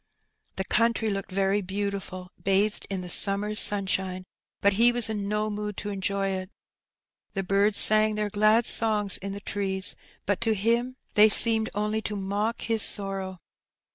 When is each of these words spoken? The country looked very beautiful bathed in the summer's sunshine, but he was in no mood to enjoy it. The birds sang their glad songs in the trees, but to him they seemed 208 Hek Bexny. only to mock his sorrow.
The 0.55 0.63
country 0.65 1.11
looked 1.11 1.31
very 1.31 1.61
beautiful 1.61 2.31
bathed 2.43 2.87
in 2.89 3.01
the 3.01 3.09
summer's 3.11 3.59
sunshine, 3.59 4.23
but 4.59 4.73
he 4.73 4.91
was 4.91 5.11
in 5.11 5.29
no 5.29 5.51
mood 5.51 5.77
to 5.77 5.91
enjoy 5.91 6.29
it. 6.29 6.49
The 7.35 7.43
birds 7.43 7.77
sang 7.77 8.15
their 8.15 8.31
glad 8.31 8.65
songs 8.65 9.17
in 9.17 9.33
the 9.33 9.41
trees, 9.41 9.95
but 10.25 10.41
to 10.41 10.55
him 10.55 10.95
they 11.13 11.29
seemed 11.29 11.67
208 11.67 11.67
Hek 11.67 11.73
Bexny. 11.77 11.81
only 11.85 12.01
to 12.01 12.15
mock 12.27 12.61
his 12.63 12.81
sorrow. 12.81 13.41